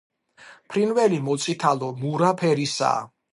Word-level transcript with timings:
ფრინველი 0.73 1.19
მოწითალო-მურა 1.27 2.33
ფერისაა. 2.41 3.07